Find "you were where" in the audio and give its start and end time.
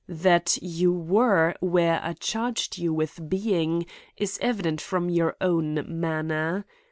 0.63-1.99